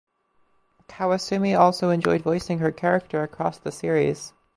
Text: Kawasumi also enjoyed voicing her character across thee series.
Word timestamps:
Kawasumi 0.89 1.55
also 1.55 1.91
enjoyed 1.91 2.23
voicing 2.23 2.57
her 2.57 2.71
character 2.71 3.21
across 3.21 3.59
thee 3.59 3.69
series. 3.69 4.33